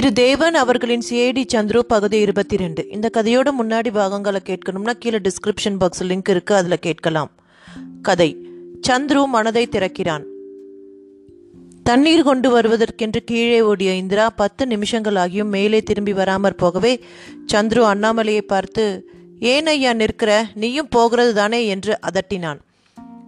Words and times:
திரு 0.00 0.12
தேவன் 0.12 0.54
அவர்களின் 0.54 1.02
சிஐடி 1.10 1.44
சந்துரு 1.54 1.78
பகுதி 1.78 2.18
இருபத்தி 2.18 2.56
ரெண்டு 2.56 2.88
இந்த 2.88 3.10
கதையோட 3.16 3.48
முன்னாடி 3.62 3.92
பாகங்களை 3.92 4.40
கேட்கணும்னா 4.48 4.90
கீழே 4.90 5.18
டிஸ்கிரிப்ஷன் 5.18 5.76
பாக்ஸ் 5.78 6.04
லிங்க் 6.04 6.28
இருக்கு 6.28 6.54
அதில் 6.54 6.78
கேட்கலாம். 6.78 7.30
கதை. 8.02 8.46
சந்துரு 8.88 9.24
மனதை 9.24 9.68
திறக்கிறான். 9.70 10.24
தண்ணீர் 11.82 12.22
கொண்டு 12.22 12.60
வருவதற்கென்று 12.60 13.16
கீழே 13.24 13.60
ஓடிய 13.60 13.94
இந்திரா 13.94 14.30
பத்து 14.30 14.66
நிமிஷங்கள் 14.66 15.14
ஆகியும் 15.14 15.48
மேலே 15.48 15.82
திரும்பி 15.82 16.12
வராமற் 16.12 16.56
போகவே 16.56 17.04
சந்துரு 17.52 17.82
அண்ணாமலையை 17.82 18.40
பார்த்து 18.40 19.10
ஏன் 19.40 19.66
ஐயா 19.66 19.92
நிற்கிற? 19.92 20.46
நீயும் 20.54 20.88
போகிறது 20.90 21.34
தானே 21.34 21.66
என்று 21.66 21.98
அதட்டினான். 22.12 22.58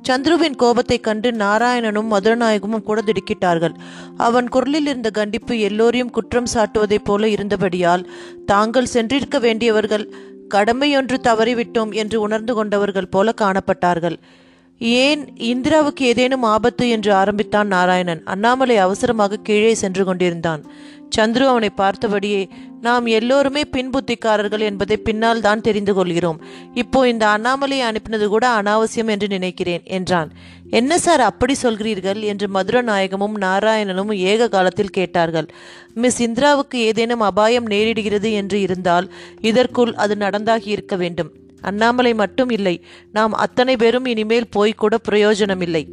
சந்துருவின் 0.09 0.57
கோபத்தைக் 0.57 1.03
கண்டு 1.03 1.31
நாராயணனும் 1.31 2.13
மதுரநாயகமும் 2.13 2.83
கூட 2.83 3.01
திடுக்கிட்டார்கள். 3.01 3.75
அவன் 4.17 4.49
குரலில் 4.49 4.87
இருந்த 4.87 5.11
கண்டிப்பு 5.11 5.59
எல்லோரையும் 5.59 6.11
குற்றம் 6.11 6.47
சாட்டுவதைப் 6.55 7.05
போல 7.05 7.29
இருந்தபடியால் 7.29 8.11
தாங்கள் 8.47 8.87
சென்றிருக்க 8.95 9.41
வேண்டியவர்கள் 9.41 10.13
கடமையொன்று 10.55 11.17
தவறிவிட்டோம் 11.23 11.95
என்று 11.95 12.21
உணர்ந்து 12.21 12.55
கொண்டவர்கள் 12.55 13.09
போல 13.09 13.33
காணப்பட்டார்கள். 13.41 14.17
ஏன் 14.79 15.33
இந்திராவுக்கு 15.39 16.01
ஏதேனும் 16.01 16.43
ஆபத்து 16.43 16.89
என்று 16.89 17.15
ஆரம்பித்தான் 17.15 17.67
நாராயணன். 17.67 18.23
அண்ணாமலை 18.25 18.77
அவசரமாக 18.77 19.37
கீழே 19.37 19.75
சென்று 19.75 20.05
கொண்டிருந்தான். 20.05 20.65
சந்துரு 21.17 21.45
அவனை 21.47 21.71
பார்த்தபடியே 21.77 22.49
நாம் 22.81 23.07
எல்லோருமே 23.07 23.63
பின்புத்திக்காரர்கள் 23.73 24.61
என்பதை 24.61 24.97
பின்னால் 24.97 25.41
தான் 25.41 25.61
தெரிந்து 25.61 25.95
கொள்கிறோம். 25.95 26.43
இப்போ 26.75 27.09
இந்த 27.09 27.27
அண்ணாமலையை 27.27 27.83
அனுப்பினது 27.91 28.27
கூட 28.27 28.49
அனாவசியம் 28.49 29.07
என்று 29.07 29.29
நினைக்கிறேன் 29.29 29.83
என்றான். 29.85 30.33
என்ன 30.71 30.99
சார் 30.99 31.21
அப்படி 31.21 31.55
சொல்கிறீர்கள்? 31.63 32.21
என்று 32.21 32.49
மதுரநாயகமும் 32.49 33.37
நாராயணனும் 33.41 34.15
ஏக 34.15 34.49
காலத்தில் 34.49 34.91
கேட்டார்கள். 34.91 35.49
மிஸ் 35.95 36.23
இந்திராவுக்கு 36.23 36.75
ஏதேனும் 36.75 37.21
அபாயம் 37.21 37.67
நேரிடுகிறது 37.67 38.33
என்று 38.33 38.61
இருந்தால் 38.61 39.13
இதற்குள் 39.41 39.95
அது 39.95 40.15
நடந்தாகி 40.15 40.67
இருக்க 40.67 40.97
வேண்டும். 40.97 41.33
அண்ணாமலை 41.61 42.15
மட்டும் 42.15 42.51
இல்லை 42.51 42.85
நாம் 43.13 43.33
அத்தனை 43.33 43.77
பேரும் 43.77 44.05
இனிமேல் 44.05 44.53
போய்க்கூட 44.57 44.95
பிரயோஜனமில்லை. 45.03 45.89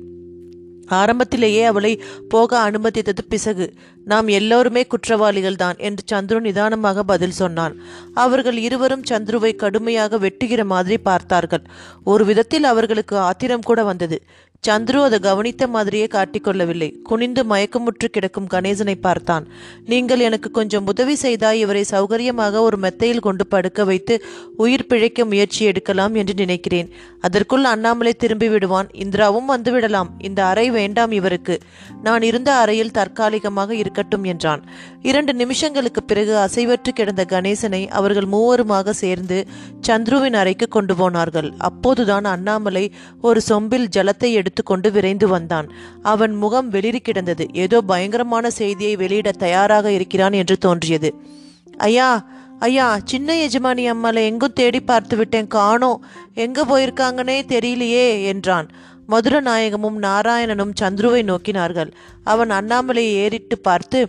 ஆரம்பத்திலேயே 0.89 1.63
அவளை 1.63 2.03
போக 2.29 2.71
அனுமதித்தது 2.71 3.21
பிசகு. 3.29 3.73
நாம் 4.05 4.27
எல்லோருமே 4.27 4.85
குற்றவாளிகள் 4.85 5.55
தான் 5.55 5.75
என்று 5.77 6.03
சந்துரு 6.11 6.39
நிதானமாக 6.39 7.03
பதில் 7.03 7.31
சொன்னான். 7.31 7.75
அவர்கள் 8.13 8.57
இருவரும் 8.57 9.03
சந்துருவை 9.09 9.55
கடுமையாக 9.55 10.17
வெட்டுகிற 10.17 10.65
மாதிரி 10.65 10.97
பார்த்தார்கள். 10.97 11.61
ஒரு 12.03 12.25
விதத்தில் 12.25 12.63
அவர்களுக்கு 12.63 13.17
ஆத்திரம் 13.17 13.61
கூட 13.61 13.83
வந்தது. 13.83 14.23
சந்துரு 14.67 14.99
அதை 15.03 15.17
கவனித்த 15.19 15.63
மாதிரியே 15.67 16.07
காட்டிக்கொள்ளவில்லை 16.13 16.87
குனிந்து 17.09 17.41
மயக்கமுற்று 17.51 18.07
கிடக்கும் 18.15 18.49
கணேசனை 18.53 18.95
பார்த்தான். 19.01 19.45
நீங்கள் 19.91 20.19
எனக்கு 20.19 20.51
கொஞ்சம் 20.51 20.87
உதவி 20.91 21.15
செய்தால் 21.15 21.57
இவரை 21.57 21.83
சௌகரியமாக 21.91 22.61
ஒரு 22.61 22.77
மெத்தையில் 22.77 23.23
கொண்டு 23.27 23.47
படுக்க 23.47 23.83
வைத்து 23.83 24.15
உயிர் 24.57 24.85
பிழைக்க 24.87 25.25
முயற்சி 25.25 25.61
எடுக்கலாம் 25.65 26.15
என்று 26.15 26.33
நினைக்கிறேன். 26.33 26.89
அதற்குள் 27.19 27.63
அண்ணாமலை 27.63 28.13
திரும்பி 28.13 28.49
விடுவான். 28.49 28.89
இந்திராவும் 29.03 29.49
வந்துவிடலாம் 29.53 30.09
இந்த 30.17 30.39
அறை 30.45 30.67
வேண்டாம் 30.69 31.11
இவருக்கு. 31.11 31.57
நான் 32.03 32.21
இருந்த 32.21 32.49
அறையில் 32.55 32.93
தற்காலிகமாக 32.99 33.71
இருக்கட்டும் 33.75 34.23
என்றான். 34.23 34.61
இரண்டு 35.01 35.33
நிமிஷங்களுக்கு 35.33 36.03
பிறகு 36.05 36.35
அசைவற்று 36.45 36.93
கிடந்த 36.93 37.25
கணேசனை 37.33 37.81
அவர்கள் 38.01 38.29
மூவருமாக 38.35 38.89
சேர்ந்து 39.03 39.39
சந்துருவின் 39.87 40.39
அறைக்கு 40.43 40.67
கொண்டு 40.67 40.93
போனார்கள். 40.95 41.49
அப்போதுதான் 41.69 42.29
அண்ணாமலை 42.35 42.85
ஒரு 43.21 43.41
சொம்பில் 43.49 43.89
ஜலத்தை 43.97 44.31
எடுத்துக்கொண்டு 44.49 44.91
விரைந்து 44.91 45.27
வந்தான். 45.27 45.69
அவன் 46.13 46.35
முகம் 46.35 46.69
வெளிரி 46.71 46.99
கிடந்தது. 46.99 47.45
ஏதோ 47.63 47.79
பயங்கரமான 47.81 48.49
செய்தியை 48.59 48.95
வெளியிட 48.95 49.31
தயாராக 49.45 49.91
இருக்கிறான் 49.91 50.37
என்று 50.41 50.57
தோன்றியது. 50.57 51.11
ஐயா 51.89 52.09
ஐயா 52.59 52.85
சின்ன 53.03 53.35
எஜமானி 53.45 53.83
அம்மாளை 53.87 54.21
எங்கும் 54.25 54.55
தேடி 54.59 54.79
பார்த்து 54.79 55.15
விட்டேன்? 55.17 55.47
காணோம். 55.47 56.01
எங்கே 56.35 56.63
போயிருக்காங்கன்னே 56.63 57.37
தெரியலையே 57.53 58.07
என்றான். 58.31 58.67
மதுரநாயகமும் 59.09 59.99
நாராயணனும் 60.07 60.73
சந்துருவை 60.81 61.21
நோக்கினார்கள். 61.29 61.91
அவன் 62.23 62.49
அண்ணாமலையை 62.49 63.13
ஏறிட்டு 63.23 63.57
பார்த்து 63.59 64.01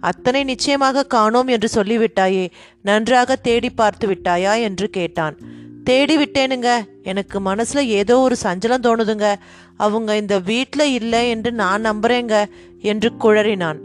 அத்தனை 0.00 0.40
நிச்சயமாக 0.44 1.06
காணோம் 1.06 1.48
என்று 1.48 1.68
சொல்லிவிட்டாயே 1.74 2.44
நன்றாக 2.82 3.36
தேடி 3.36 3.70
பார்த்து 3.70 4.06
விட்டாயா? 4.10 4.54
என்று 4.60 4.88
கேட்டான். 4.90 5.36
தேடி 5.84 6.16
விட்டேனுங்க 6.16 6.70
எனக்கு 7.02 7.40
மனசுல 7.40 7.78
ஏதோ 7.78 8.18
ஒரு 8.18 8.36
சஞ்சலம் 8.42 8.84
தோணுதுங்க. 8.86 9.34
அவங்க 9.76 10.16
இந்த 10.16 10.38
வீட்டில் 10.38 10.92
இல்லை 10.92 11.28
என்று 11.28 11.52
நான் 11.52 11.82
நம்புறேங்க 11.82 12.44
என்று 12.82 13.12
குழறினான். 13.20 13.80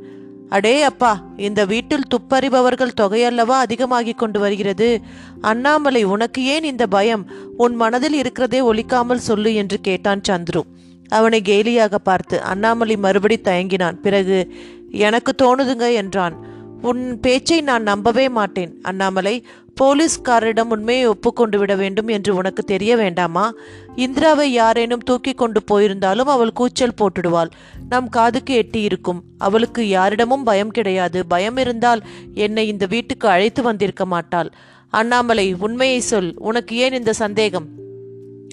அடே 0.49 0.81
அப்பா 0.81 1.23
இந்த 1.37 1.65
வீட்டில் 1.65 2.09
துப்பறிபவர்கள் 2.09 2.97
தொகையல்லவா 3.01 3.57
அதிகமாகி 3.65 4.13
கொண்டு 4.13 4.39
வருகிறது? 4.39 5.01
அண்ணாமலை 5.41 6.03
உனக்கு 6.03 6.43
ஏன் 6.43 6.63
இந்த 6.63 6.87
பயம்? 6.87 7.25
உன் 7.57 7.75
மனதில் 7.75 8.13
இருக்கிறதே 8.13 8.61
ஒலிக்காமல் 8.61 9.25
சொல்லு 9.29 9.53
என்று 9.53 9.79
கேட்டான் 9.81 10.25
சந்துரு. 10.29 10.61
அவனை 11.09 11.41
கேலியாக 11.45 11.95
பார்த்து 11.95 12.41
அண்ணாமலை 12.41 12.97
மறுபடி 12.97 13.39
தயங்கினான். 13.43 13.99
பிறகு 14.01 14.53
எனக்கு 14.91 15.31
தோணுதுங்க 15.41 15.93
என்றான். 15.93 16.35
உன் 16.81 17.19
பேச்சை 17.19 17.61
நான் 17.61 17.83
நம்பவே 17.83 18.29
மாட்டேன். 18.29 18.79
அண்ணாமலை 18.81 19.45
போலீஸ்காரரிடம் 19.81 20.69
உண்மையை 20.69 21.05
ஒப்புக்கொண்டு 21.05 21.59
விட 21.59 21.75
வேண்டும் 21.75 22.07
என்று 22.07 22.35
உனக்கு 22.35 22.63
தெரிய 22.63 22.95
வேண்டாமா? 22.95 23.53
இந்திராவை 23.95 24.51
யாரேனும் 24.51 24.99
தூக்கி 24.99 25.33
கொண்டு 25.33 25.61
போயிருந்தாலும் 25.71 26.29
அவள் 26.29 26.53
கூச்சல் 26.53 26.93
போட்டுடுவாள். 26.93 27.49
நம் 27.89 28.09
காதுக்கு 28.09 28.53
எட்டி 28.53 28.81
இருக்கும். 28.81 29.23
அவளுக்கு 29.37 29.87
யாரிடமும் 29.87 30.43
பயம் 30.43 30.71
கிடையாது. 30.71 31.25
பயம் 31.25 31.57
இருந்தால் 31.57 32.01
என்னை 32.33 32.67
இந்த 32.67 32.85
வீட்டுக்கு 32.85 33.27
அழைத்து 33.27 33.63
வந்திருக்க 33.63 34.05
மாட்டாள். 34.05 34.51
அண்ணாமலை 34.89 35.53
உண்மையை 35.53 35.99
சொல். 35.99 36.33
உனக்கு 36.37 36.75
ஏன் 36.75 36.93
இந்த 36.93 37.13
சந்தேகம்? 37.13 37.67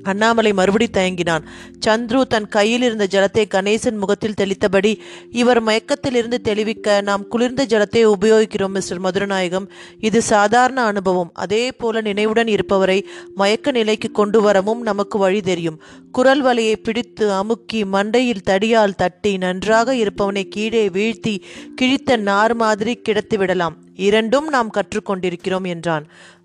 அண்ணாமலை 0.06 0.52
மறுபடி 0.52 0.88
தயங்கினான். 0.92 1.44
சந்துரு 1.86 2.20
தன் 2.22 2.48
கையில் 2.48 2.82
இருந்த 2.82 3.06
ஜலத்தை 3.10 3.44
கணேசன் 3.54 4.00
முகத்தில் 4.02 4.38
தெளித்தபடி 4.40 4.92
இவர் 5.30 5.60
மயக்கத்திலிருந்து 5.64 6.38
தெளிவிக்க 6.48 7.00
நாம் 7.00 7.28
குளிர்ந்த 7.28 7.66
ஜலத்தை 7.66 8.02
உபயோகிக்கிறோம் 8.14 8.74
மிஸ்டர் 8.76 9.02
மதுரநாயகம். 9.02 9.68
இது 10.00 10.22
சாதாரண 10.32 10.78
அனுபவம். 10.82 11.30
அதே 11.34 11.64
போல 11.72 12.00
நினைவுடன் 12.00 12.46
இருப்பவரை 12.46 12.98
மயக்க 13.34 13.70
நிலைக்கு 13.70 14.10
கொண்டு 14.10 14.40
வரவும் 14.40 14.82
நமக்கு 14.82 15.18
வழி 15.18 15.40
தெரியும். 15.40 15.80
குரல் 16.12 16.44
வலையை 16.44 16.76
பிடித்து 16.82 17.24
அமுக்கி 17.32 17.80
மண்டையில் 17.84 18.46
தடியால் 18.50 18.98
தட்டி 19.02 19.32
நன்றாக 19.36 19.94
இருப்பவனை 19.94 20.44
கீழே 20.48 20.84
வீழ்த்தி 20.88 21.34
கிழித்த 21.74 22.16
நார் 22.28 22.54
மாதிரி 22.54 22.94
கிடத்து 23.08 23.36
விடலாம் 23.36 23.76
இரண்டும் 24.06 24.48
நாம் 24.48 24.70
கற்றுக்கொண்டிருக்கிறோம் 24.70 25.66
என்றான். 25.66 26.04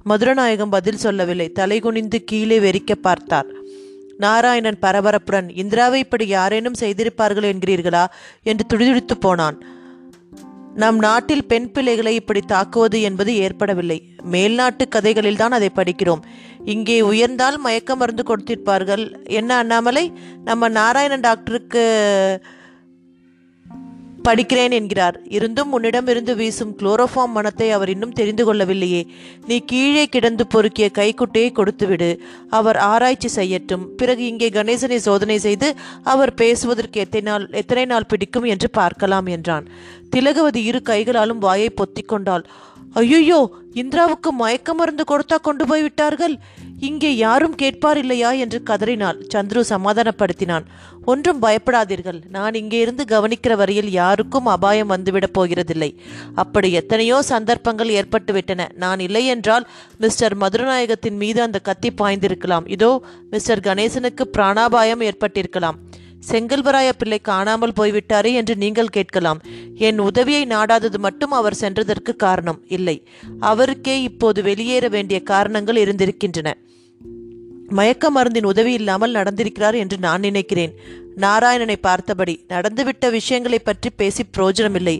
மதுரநாயகம் 0.09 0.69
பதில் 0.69 0.97
சொல்லவில்லை. 0.97 1.51
தலை 1.51 1.79
குனிந்து 1.79 2.23
கீழே 2.23 2.59
வெறிக்க 2.59 2.95
பார்த்தார். 3.01 3.45
நாராயணன் 4.17 4.77
பரபரப்புடன் 4.81 5.57
இந்திராவை 5.57 5.99
இப்படி 5.99 6.27
யாரேனும் 6.27 6.73
செய்திருப்பார்கள் 6.79 7.53
என்கிறீர்களா? 7.53 8.05
என்று 8.43 8.65
துடிதுடித்து 8.65 9.17
போனான். 9.17 9.65
நம் 10.75 10.99
நாட்டில் 10.99 11.45
பெண் 11.45 11.71
பிள்ளைகளை 11.71 12.15
இப்படி 12.15 12.39
தாக்குவது 12.39 13.01
என்பது 13.01 13.35
ஏற்படவில்லை. 13.35 14.03
மேல்நாட்டு 14.31 14.87
கதைகளில் 14.89 15.35
தான் 15.35 15.51
அதை 15.51 15.69
படிக்கிறோம். 15.75 16.21
இங்கே 16.65 17.01
உயர்ந்தால் 17.01 17.57
மயக்க 17.57 17.95
மருந்து 17.95 18.23
கொடுத்திருப்பார்கள். 18.23 19.27
என்ன 19.27 19.55
அண்ணாமலை? 19.55 20.11
நம்ம 20.43 20.67
நாராயணன் 20.67 21.19
டாக்டருக்கு 21.19 21.83
படிக்கிறேன் 24.27 24.73
என்கிறார். 24.77 25.15
இருந்தும் 25.35 25.71
உன்னிடமிருந்து 25.75 26.33
வீசும் 26.35 26.73
குளோரோஃபார்ம் 26.79 27.35
மனத்தை 27.37 27.67
அவர் 27.71 27.89
இன்னும் 27.89 28.15
தெரிந்து 28.19 28.43
கொள்ளவில்லையே. 28.47 29.01
நீ 29.47 29.57
கீழே 29.71 30.03
கிடந்து 30.05 30.45
பொறுக்கிய 30.53 30.87
கைக்குட்டையை 30.99 31.51
கொடுத்துவிடு. 31.51 32.09
அவர் 32.49 32.77
ஆராய்ச்சி 32.91 33.29
செய்யட்டும். 33.35 33.85
பிறகு 33.99 34.25
இங்கே 34.25 34.49
கணேசனை 34.49 34.99
சோதனை 35.07 35.37
செய்து 35.39 35.69
அவர் 36.03 36.33
பேசுவதற்கு 36.33 36.99
எத்தனை 36.99 37.25
நாள் 37.31 37.47
எத்தனை 37.61 37.85
நாள் 37.85 38.09
பிடிக்கும் 38.13 38.43
என்று 38.43 38.69
பார்க்கலாம் 38.69 39.25
என்றான். 39.25 39.67
திலகவதி 40.15 40.63
இரு 40.63 40.81
கைகளாலும் 40.81 41.43
வாயை 41.47 41.69
பொத்திக் 41.69 42.11
கொண்டாள். 42.13 42.45
ஐயோ 42.93 43.41
இந்திராவுக்கு 43.81 44.29
மயக்க 44.31 44.73
மருந்து 44.73 45.03
கொடுத்தா 45.11 45.37
கொண்டு 45.41 45.63
போய் 45.67 45.81
விட்டார்கள்? 45.81 46.33
இங்கே 46.79 47.11
யாரும் 47.15 47.55
கேட்பார் 47.55 47.97
இல்லையா? 47.97 48.31
என்று 48.43 48.59
கதறினாள். 48.63 49.19
சந்துரு 49.33 49.61
சமாதானப்படுத்தினான். 49.69 50.65
ஒன்றும் 51.05 51.39
பயப்படாதீர்கள். 51.41 52.19
நான் 52.29 52.53
இங்கே 52.53 52.79
இருந்து 52.79 53.03
கவனிக்கிற 53.05 53.55
வரையில் 53.55 53.89
யாருக்கும் 53.91 54.45
அபாயம் 54.45 54.91
வந்துவிடப் 54.91 55.35
போகிறதில்லை. 55.37 55.89
அப்படி 56.35 56.71
எத்தனையோ 56.71 57.21
சந்தர்ப்பங்கள் 57.21 57.93
ஏற்பட்டுவிட்டன. 57.99 58.67
நான் 58.75 58.99
இல்லை 58.99 59.25
என்றால் 59.25 59.67
மிஸ்டர் 59.97 60.37
மதுரநாயகத்தின் 60.37 61.17
மீது 61.23 61.41
அந்த 61.41 61.59
கத்தி 61.59 61.91
பாய்ந்திருக்கலாம். 61.91 62.67
இதோ 62.67 62.91
மிஸ்டர் 63.29 63.59
கணேசனுக்கு 63.59 64.25
பிராணாபாயம் 64.37 65.05
ஏற்பட்டிருக்கலாம். 65.09 65.79
செங்கல்வராய 66.29 66.89
பிள்ளை 66.97 67.19
காணாமல் 67.19 67.77
போய்விட்டாரே 67.77 68.31
என்று 68.33 68.55
நீங்கள் 68.55 68.91
கேட்கலாம். 68.97 69.39
என் 69.87 69.99
உதவியை 69.99 70.43
நாடாதது 70.45 70.97
மட்டும் 70.99 71.31
அவர் 71.31 71.59
சென்றதற்கு 71.61 72.15
காரணம் 72.15 72.59
இல்லை. 72.67 73.03
அவருக்கே 73.39 74.01
இப்போது 74.01 74.43
வெளியேற 74.43 74.87
வேண்டிய 74.87 75.19
காரணங்கள் 75.23 75.75
இருந்திருக்கின்றன. 75.75 76.51
மயக்க 77.71 78.11
மருந்தின் 78.11 78.49
உதவி 78.51 78.73
இல்லாமல் 78.73 79.13
நடந்திருக்கிறார் 79.13 79.77
என்று 79.83 79.97
நான் 79.97 80.19
நினைக்கிறேன். 80.19 80.73
நாராயணனை 81.23 81.75
பார்த்தபடி 81.81 82.33
நடந்துவிட்ட 82.49 83.05
விஷயங்களை 83.09 83.59
பற்றி 83.59 83.89
பேசி 83.89 84.23
பிரயோஜனமில்லை 84.23 84.95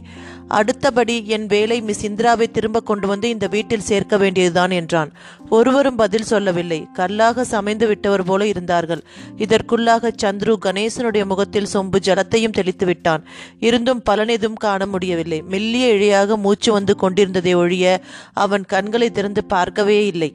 அடுத்தபடி 0.47 1.15
என் 1.25 1.45
வேலை 1.45 1.77
மிஸ் 1.81 2.03
இந்திராவை 2.03 2.47
திரும்ப 2.51 2.79
கொண்டு 2.79 3.07
வந்து 3.07 3.27
இந்த 3.29 3.47
வீட்டில் 3.47 3.85
சேர்க்க 3.89 4.17
வேண்டியதுதான் 4.17 4.71
என்றான். 4.71 5.11
ஒருவரும் 5.49 5.95
பதில் 5.95 6.27
சொல்லவில்லை. 6.31 6.79
கல்லாக 6.93 7.45
சமைந்து 7.51 7.87
விட்டவர் 7.87 8.25
போல 8.25 8.47
இருந்தார்கள். 8.47 9.03
இதற்குள்ளாக 9.37 10.11
சந்துரு 10.23 10.55
கணேசனுடைய 10.65 11.25
முகத்தில் 11.25 11.71
சொம்பு 11.73 11.99
ஜலத்தையும் 12.07 12.57
தெளித்து 12.59 12.85
விட்டான். 12.85 13.23
இருந்தும் 13.59 14.03
பலனெதும் 14.09 14.61
காண 14.65 14.85
முடியவில்லை. 14.85 15.41
மெல்லிய 15.41 15.87
இழையாக 15.95 16.37
மூச்சு 16.37 16.71
வந்து 16.71 16.95
கொண்டிருந்ததை 16.95 17.53
ஒழிய 17.53 17.85
அவன் 18.33 18.65
கண்களை 18.65 19.09
திறந்து 19.11 19.43
பார்க்கவே 19.45 19.99
இல்லை. 20.05 20.31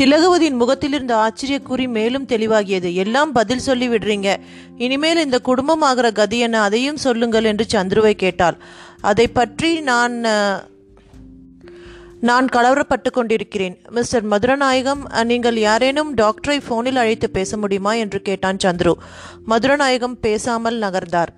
திலகவதியின் 0.00 0.60
முகத்தில் 0.60 0.92
இருந்த 0.92 1.14
ஆச்சரியக்குறி 1.16 1.88
மேலும் 1.88 2.26
தெளிவாகியது. 2.26 2.94
எல்லாம் 2.94 3.32
பதில் 3.32 3.58
சொல்லி 3.58 3.88
விடுறீங்க. 3.88 4.36
இனிமேல் 4.76 5.24
இந்த 5.24 5.38
குடும்பம் 5.38 5.80
ஆகிற 5.80 6.12
கதி 6.12 6.38
என்ன 6.38 6.62
அதையும் 6.62 6.96
சொல்லுங்கள் 6.96 7.44
என்று 7.44 7.66
சந்துருவை 7.72 8.12
கேட்டாள். 8.12 8.56
அதை 9.00 9.28
பற்றி 9.28 9.80
நான் 9.80 10.14
நான் 12.20 12.46
கலவரப்பட்டு 12.52 13.10
கொண்டிருக்கிறேன். 13.10 13.76
மிஸ்டர் 13.90 14.28
மதுரநாயகம் 14.28 15.24
நீங்கள் 15.24 15.56
யாரேனும் 15.56 16.16
டாக்டரை 16.16 16.58
ஃபோனில் 16.68 17.00
அழைத்து 17.02 17.30
பேச 17.30 17.56
முடியுமா? 17.56 17.94
என்று 17.94 18.22
கேட்டான் 18.22 18.62
சந்துரு. 18.64 18.92
மதுரநாயகம் 19.48 20.18
பேசாமல் 20.20 20.78
நகர்ந்தார். 20.78 21.32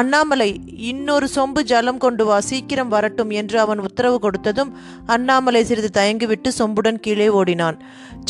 அண்ணாமலை 0.00 0.48
இன்னொரு 0.90 1.26
சொம்பு 1.34 1.60
ஜலம் 1.62 1.98
கொண்டு 1.98 2.24
வா 2.24 2.40
சீக்கிரம் 2.40 2.88
வரட்டும் 2.88 3.30
என்று 3.30 3.56
அவன் 3.60 3.78
உத்தரவு 3.78 4.16
கொடுத்ததும் 4.22 4.70
அண்ணாமலை 5.06 5.64
சிறிது 5.64 5.90
தயங்கிவிட்டு 6.00 6.50
சொம்புடன் 6.58 6.98
கீழே 7.00 7.28
ஓடினான். 7.28 7.78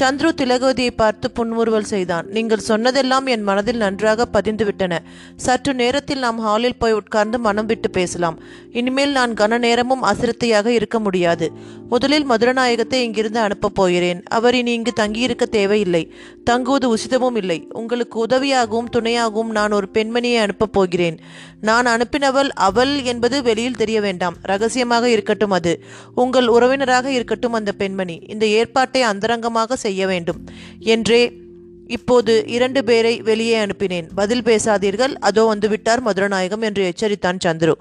சந்துரு 0.01 0.31
திலகவதியை 0.41 0.91
பார்த்து 0.97 1.31
புன்முறுவல் 1.31 1.91
செய்தான். 1.93 2.27
நீங்கள் 2.27 2.65
சொன்னதெல்லாம் 2.69 3.27
என் 3.27 3.43
மனதில் 3.43 3.77
நன்றாக 3.77 4.27
பதிந்துவிட்டன. 4.33 4.99
சற்று 5.37 5.75
நேரத்தில் 5.75 6.19
நாம் 6.19 6.39
ஹாலில் 6.39 6.79
போய் 6.79 6.93
உட்கார்ந்து 6.93 7.39
மனம் 7.39 7.67
விட்டு 7.67 7.91
பேசலாம். 7.91 8.39
இனிமேல் 8.73 9.11
நான் 9.11 9.35
கன 9.35 9.59
நேரமும் 9.59 10.03
அசிரத்தையாக 10.03 10.67
இருக்க 10.67 10.99
முடியாது. 11.01 11.53
முதலில் 11.89 12.29
மதுரநாயகத்தை 12.31 13.01
இங்கிருந்து 13.07 13.41
அனுப்பப் 13.41 13.75
போகிறேன். 13.75 14.23
அவர் 14.31 14.55
இனி 14.55 14.73
இங்கு 14.73 14.93
தங்கியிருக்க 14.93 15.47
தேவையில்லை. 15.47 16.13
தங்குவது 16.45 16.87
உசிதமும் 16.97 17.37
இல்லை. 17.37 17.59
உங்களுக்கு 17.73 18.19
உதவியாகவும் 18.27 18.93
துணையாகவும் 18.97 19.55
நான் 19.59 19.73
ஒரு 19.73 19.89
பெண்மணியை 19.93 20.39
அனுப்பப் 20.41 20.73
போகிறேன். 20.73 21.19
நான் 21.65 21.87
அனுப்பினவள் 21.87 22.49
அவள் 22.49 23.03
என்பது 23.03 23.43
வெளியில் 23.43 23.77
தெரிய 23.77 24.01
வேண்டாம். 24.01 24.37
ரகசியமாக 24.43 25.11
இருக்கட்டும் 25.11 25.51
அது. 25.51 25.73
உங்கள் 26.15 26.47
உறவினராக 26.47 27.11
இருக்கட்டும் 27.11 27.53
அந்த 27.53 27.73
பெண்மணி. 27.73 28.19
இந்த 28.29 28.47
ஏற்பாட்டை 28.47 29.03
அந்தரங்கமாக 29.03 29.77
செய்ய 29.77 30.07
வேண்டும். 30.07 30.45
என்றே 30.79 31.23
இப்போது 31.87 32.45
இரண்டு 32.47 32.85
பேரை 32.85 33.23
வெளியே 33.23 33.65
அனுப்பினேன். 33.65 34.09
பதில் 34.15 34.43
பேசாதீர்கள். 34.43 35.15
அதோ 35.21 35.55
வந்துவிட்டார் 35.55 36.01
மதுரநாயகம் 36.05 36.61
என்று 36.61 36.93
எச்சரித்தான் 36.93 37.39
சந்துரு. 37.45 37.73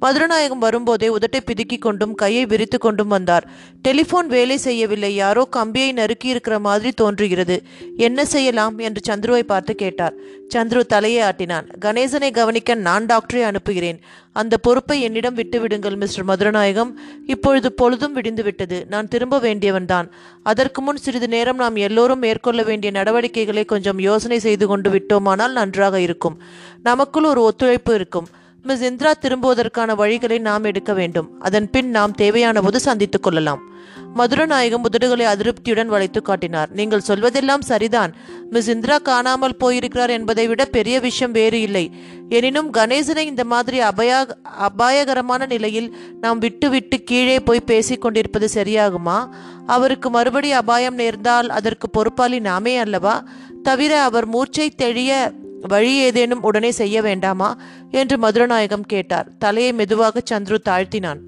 மதுரநாயகம் 0.00 0.58
வரும்போதே 0.58 1.08
உதட்டை 1.08 1.40
பிதுக்கிக் 1.40 1.78
கொண்டும் 1.78 2.14
கையை 2.14 2.46
விரித்து 2.46 2.78
கொண்டும் 2.78 3.08
வந்தார். 3.08 3.48
டெலிபோன் 3.82 4.26
வேலை 4.26 4.56
செய்யவில்லை. 4.56 5.14
யாரோ 5.14 5.44
கம்பியை 5.44 5.92
நறுக்கி 5.92 6.28
இருக்கிற 6.28 6.58
மாதிரி 6.58 6.92
தோன்றுகிறது. 6.92 7.62
என்ன 7.96 8.24
செய்யலாம் 8.24 8.78
என்று 8.78 9.12
சந்துருவை 9.12 9.42
பார்த்து 9.42 9.74
கேட்டார். 9.74 10.12
சந்துரு 10.54 10.80
தலையை 10.86 11.22
ஆட்டினான். 11.22 11.66
கணேசனை 11.80 12.30
கவனிக்க 12.30 12.74
நான் 12.74 13.06
டாக்டரை 13.06 13.42
அனுப்புகிறேன். 13.42 14.00
அந்த 14.32 14.56
பொறுப்பை 14.56 15.00
என்னிடம் 15.00 15.36
விட்டுவிடுங்கள் 15.36 15.96
மிஸ்டர் 15.96 16.26
மதுரநாயகம். 16.26 16.92
இப்பொழுது 17.26 17.72
பொழுதும் 17.72 18.12
விடிந்து 18.12 18.42
விட்டது 18.42 18.84
நான் 18.88 19.08
திரும்ப 19.08 19.38
வேண்டியவன்தான். 19.40 20.06
அதற்கு 20.42 20.82
முன் 20.82 20.96
சிறிது 20.96 21.28
நேரம் 21.28 21.56
நாம் 21.56 21.76
எல்லோரும் 21.76 22.18
மேற்கொள்ள 22.18 22.62
வேண்டிய 22.62 22.92
நடவடிக்கைகள் 22.92 23.49
கொஞ்சம் 23.64 23.98
யோசனை 23.98 24.38
செய்து 24.38 24.66
கொண்டு 24.66 24.90
விட்டோமானால் 24.90 25.52
நன்றாக 25.52 26.00
இருக்கும். 26.00 26.42
நமக்குள் 26.82 27.24
ஒரு 27.24 27.42
ஒத்துழைப்பு 27.42 27.94
இருக்கும். 27.94 28.28
மிஸ் 28.62 28.82
இந்திரா 28.82 29.12
திரும்புவதற்கான 29.12 29.94
வழிகளை 29.94 30.38
நாம் 30.38 30.64
எடுக்க 30.64 30.92
வேண்டும். 30.92 31.40
அதன் 31.40 31.70
பின் 31.70 31.90
நாம் 31.90 32.12
தேவையான 32.12 32.60
போது 32.60 32.80
சந்தித்துக் 32.80 33.22
கொள்ளலாம். 33.22 33.68
மதுரநாயகம் 34.16 34.82
உதடுகளை 34.82 35.24
அதிருப்தியுடன் 35.24 35.86
வளைத்து 35.86 36.22
காட்டினார். 36.22 36.68
நீங்கள் 36.70 37.02
சொல்வதெல்லாம் 37.08 37.60
சரிதான். 37.60 38.14
மிஸ் 38.50 38.68
இந்திரா 38.68 38.98
காணாமல் 38.98 39.56
போயிருக்கிறார் 39.56 40.10
என்பதை 40.10 40.46
விட 40.46 40.64
பெரிய 40.64 41.00
விஷயம் 41.00 41.32
வேறு 41.32 41.60
இல்லை. 41.60 41.90
எனினும் 42.28 42.72
கணேசனை 42.72 43.18
இந்த 43.18 43.44
மாதிரி 43.44 43.80
அபயா 43.80 44.30
அபாயகரமான 44.42 45.46
நிலையில் 45.46 45.96
நாம் 46.20 46.38
விட்டு 46.38 46.70
விட்டு 46.70 47.02
கீழே 47.02 47.40
போய் 47.40 47.62
பேசிக்கொண்டிருப்பது 47.66 48.48
சரியாகுமா? 48.54 49.28
அவருக்கு 49.66 50.10
மறுபடி 50.10 50.52
அபாயம் 50.52 50.94
நேர்ந்தால் 50.94 51.48
அதற்கு 51.48 51.90
பொறுப்பாளி 51.90 52.38
நாமே 52.38 52.78
அல்லவா? 52.78 53.24
தவிர 53.62 54.02
அவர் 54.02 54.26
மூர்ச்சை 54.26 54.70
தெளிய 54.70 55.32
வழி 55.60 55.96
ஏதேனும் 55.96 56.42
உடனே 56.42 56.70
செய்ய 56.70 57.02
வேண்டாமா? 57.02 57.56
என்று 57.90 58.16
மதுரநாயகம் 58.16 58.80
கேட்டார். 58.80 59.28
தலையை 59.38 59.72
மெதுவாக 59.72 60.22
சந்துரு 60.30 60.58
தாழ்த்தினான். 60.68 61.18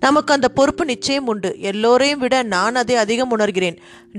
நமக்கு 0.00 0.34
அந்த 0.34 0.48
பொறுப்பு 0.48 0.84
நிச்சயம் 0.84 1.26
உண்டு. 1.26 1.56
எல்லோரையும் 1.60 2.18
விட 2.18 2.42
நான் 2.42 2.74
அதை 2.74 2.96
அதிகம் 2.96 3.38
உணர்கிறேன். 3.38 3.76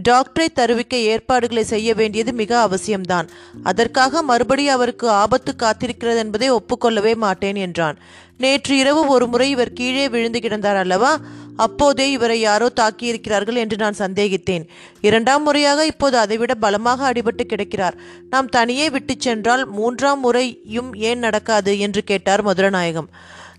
டாக்டரை 0.09 0.45
தருவிக்க 0.53 0.97
ஏற்பாடுகளை 0.97 1.63
செய்ய 1.63 1.93
வேண்டியது 1.93 2.33
மிக 2.33 2.69
அவசியம்தான். 2.69 3.27
அதற்காக 3.63 4.21
மறுபடி 4.21 4.67
அவருக்கு 4.67 5.09
ஆபத்து 5.09 5.53
காத்திருக்கிறது 5.57 6.17
என்பதை 6.17 6.51
ஒப்புக்கொள்ளவே 6.51 7.15
மாட்டேன் 7.15 7.55
என்றான். 7.55 7.97
நேற்று 8.37 8.77
இரவு 8.77 9.07
ஒரு 9.07 9.27
முறை 9.27 9.49
இவர் 9.49 9.73
கீழே 9.73 10.09
விழுந்து 10.09 10.39
கிடந்தார் 10.39 10.75
அல்லவா? 10.75 11.19
அப்போதே 11.57 12.11
இவரை 12.11 12.39
யாரோ 12.39 12.69
தாக்கியிருக்கிறார்கள் 12.75 13.55
என்று 13.55 13.77
நான் 13.77 13.95
சந்தேகித்தேன். 13.97 14.67
இரண்டாம் 15.01 15.43
முறையாக 15.43 15.85
இப்போது 15.85 16.17
அதைவிட 16.17 16.55
பலமாக 16.55 17.11
அடிபட்டு 17.11 17.41
கிடக்கிறார். 17.41 17.97
நாம் 18.29 18.49
தனியே 18.49 18.89
விட்டுச் 18.89 19.19
சென்றால் 19.19 19.67
மூன்றாம் 19.67 20.19
முறையும் 20.19 20.93
ஏன் 20.93 21.19
நடக்காது? 21.19 21.79
என்று 21.79 22.03
கேட்டார் 22.03 22.45
மதுரநாயகம். 22.45 23.07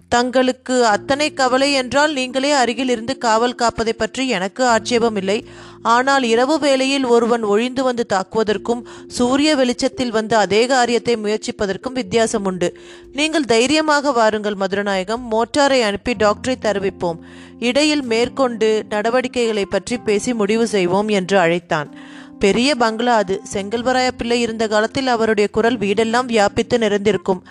தங்களுக்கு 0.09 0.87
அத்தனை 0.87 1.27
கவலை 1.33 1.73
என்றால் 1.73 2.13
நீங்களே 2.13 2.51
அருகில் 2.53 2.89
இருந்து 2.89 3.15
காவல் 3.19 3.57
காப்பதை 3.63 3.93
பற்றி 3.97 4.29
எனக்கு 4.29 4.63
ஆட்சேபம் 4.67 5.17
இல்லை 5.17 5.37
ஆனால் 5.83 6.23
இரவு 6.23 6.59
வேளையில் 6.59 7.07
ஒருவன் 7.07 7.43
ஒழிந்து 7.43 7.83
வந்து 7.83 8.05
தாக்குவதற்கும் 8.13 8.81
சூரிய 9.07 9.51
வெளிச்சத்தில் 9.57 10.11
வந்து 10.11 10.37
அதே 10.37 10.67
காரியத்தை 10.67 11.15
முயற்சிப்பதற்கும் 11.17 11.93
வித்தியாசம் 11.93 12.45
உண்டு 12.45 12.69
நீங்கள் 13.13 13.45
தைரியமாக 13.45 14.13
வாருங்கள் 14.13 14.57
மதுரநாயகம். 14.61 15.23
மோட்டாரை 15.31 15.81
அனுப்பி 15.83 16.15
டாக்டரை 16.15 16.57
தருவிப்போம். 16.61 17.19
இடையில் 17.59 18.05
மேற்கொண்டு 18.05 18.71
நடவடிக்கைகளை 18.89 19.65
பற்றி 19.65 19.99
பேசி 19.99 20.33
முடிவு 20.33 20.67
செய்வோம் 20.67 21.09
என்று 21.09 21.39
அழைத்தான். 21.39 21.91
பெரிய 22.39 22.75
பங்களா 22.75 23.17
அது. 23.17 23.37
செங்கல்வராய 23.53 24.09
பிள்ளை 24.17 24.41
இருந்த 24.41 24.65
காலத்தில் 24.69 25.07
அவருடைய 25.07 25.49
குரல் 25.49 25.79
வீடெல்லாம் 25.79 26.25
வியாபித்து 26.25 26.79
நிறைந்திருக்கும். 26.79 27.43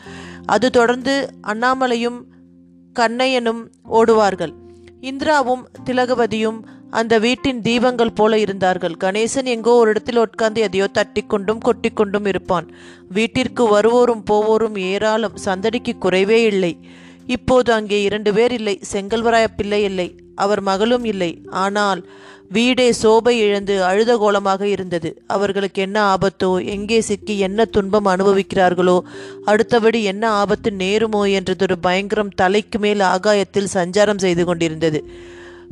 அது 0.46 0.70
தொடர்ந்து 0.70 1.14
அண்ணாமலையும் 1.48 2.20
கண்ணையனும் 3.00 3.62
ஓடுவார்கள். 3.92 4.54
இந்திராவும் 5.02 5.64
திலகவதியும் 5.86 6.60
அந்த 6.90 7.14
வீட்டின் 7.20 7.62
தீபங்கள் 7.62 8.16
போல 8.16 8.38
இருந்தார்கள். 8.38 8.96
கணேசன் 9.04 9.50
எங்கோ 9.56 9.72
ஒரு 9.72 9.90
இடத்தில் 9.90 10.18
உட்கார்ந்து 10.18 10.62
எதையோ 10.62 10.88
தட்டி 10.88 11.22
கொண்டும் 11.22 11.58
கொட்டி 11.58 11.90
கொண்டும் 11.90 12.26
இருப்பான். 12.26 12.68
வீட்டிற்கு 13.10 13.64
வருவோரும் 13.68 14.24
போவோரும் 14.32 14.78
ஏராளம். 14.78 15.36
சந்தடிக்கு 15.46 15.94
குறைவே 16.02 16.40
இல்லை. 16.46 16.74
இப்போது 17.26 17.74
அங்கே 17.74 18.00
இரண்டு 18.02 18.34
பேர் 18.34 18.52
இல்லை. 18.52 18.80
செங்கல்வராய 18.94 19.48
பிள்ளை 19.56 19.82
இல்லை. 19.84 20.10
அவர் 20.38 20.62
மகளும் 20.62 21.06
இல்லை. 21.06 21.32
ஆனால் 21.58 22.02
வீடே 22.56 22.86
சோபை 23.02 23.34
இழந்து 23.46 23.76
அழுத 23.84 24.12
கோலமாக 24.18 24.62
இருந்தது. 24.68 25.10
அவர்களுக்கு 25.28 25.80
என்ன 25.82 25.98
ஆபத்தோ 26.14 26.52
எங்கே 26.76 27.00
சிக்கி 27.02 27.36
என்ன 27.40 27.66
துன்பம் 27.66 28.08
அனுபவிக்கிறார்களோ 28.14 28.98
அடுத்தபடி 29.46 30.02
என்ன 30.04 30.24
ஆபத்து 30.42 30.72
நேருமோ 30.84 31.24
என்றதொரு 31.40 31.78
பயங்கரம் 31.80 32.36
தலைக்கு 32.36 32.80
மேல் 32.80 33.04
ஆகாயத்தில் 33.14 33.74
சஞ்சாரம் 33.74 34.24
செய்து 34.26 34.46
கொண்டிருந்தது. 34.46 35.02